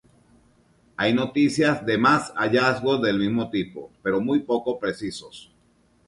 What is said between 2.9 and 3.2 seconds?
del